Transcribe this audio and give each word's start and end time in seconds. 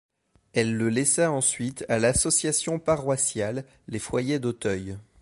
Elle 0.53 0.75
le 0.75 0.89
laissa 0.89 1.31
ensuite 1.31 1.85
à 1.87 1.99
l'association 1.99 2.79
paroissiale 2.79 3.65
les 3.87 3.99
Foyers 3.99 4.39
d'Auteuil. 4.39 4.97